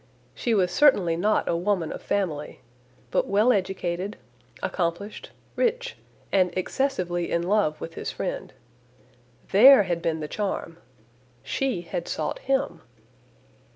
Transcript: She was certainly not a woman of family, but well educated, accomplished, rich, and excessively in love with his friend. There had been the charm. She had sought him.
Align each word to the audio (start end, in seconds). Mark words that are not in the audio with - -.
She 0.33 0.55
was 0.55 0.71
certainly 0.71 1.15
not 1.15 1.47
a 1.47 1.55
woman 1.55 1.91
of 1.91 2.01
family, 2.01 2.61
but 3.11 3.27
well 3.27 3.53
educated, 3.53 4.17
accomplished, 4.63 5.29
rich, 5.55 5.95
and 6.31 6.49
excessively 6.57 7.29
in 7.29 7.43
love 7.43 7.79
with 7.79 7.93
his 7.93 8.09
friend. 8.09 8.51
There 9.51 9.83
had 9.83 10.01
been 10.01 10.19
the 10.19 10.27
charm. 10.27 10.77
She 11.43 11.81
had 11.81 12.07
sought 12.07 12.39
him. 12.39 12.81